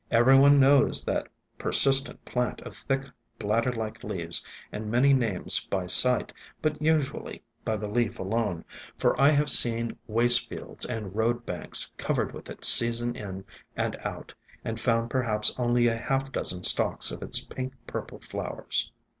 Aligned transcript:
Every 0.09 0.35
one 0.35 0.59
knows 0.59 1.03
that 1.05 1.27
persistent 1.59 2.25
plant 2.25 2.59
of 2.61 2.75
thick, 2.75 3.05
bladder 3.37 3.71
like 3.71 4.03
leaves 4.03 4.43
and 4.71 4.89
many 4.89 5.13
names 5.13 5.63
by 5.67 5.85
sight, 5.85 6.33
but 6.59 6.81
usually 6.81 7.43
by 7.63 7.77
the 7.77 7.87
leaf 7.87 8.17
alone, 8.17 8.65
for 8.97 9.15
I 9.21 9.27
have 9.29 9.51
seen 9.51 9.95
waste 10.07 10.49
fields 10.49 10.87
and 10.87 11.15
road 11.15 11.45
banks 11.45 11.91
covered 11.97 12.33
with 12.33 12.49
it 12.49 12.65
season 12.65 13.15
in 13.15 13.45
and 13.75 13.95
out, 13.97 14.33
and 14.65 14.79
found 14.79 15.11
perhaps 15.11 15.53
only 15.55 15.85
a 15.85 15.97
half 15.97 16.31
dozen 16.31 16.63
stalks 16.63 17.11
of 17.11 17.21
its 17.21 17.39
pink 17.39 17.75
purple 17.85 18.19
flowers. 18.21 18.91